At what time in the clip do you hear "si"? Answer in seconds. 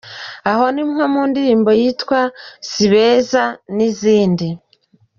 2.69-2.85